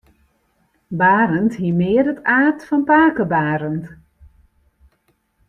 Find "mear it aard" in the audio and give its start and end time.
1.79-2.59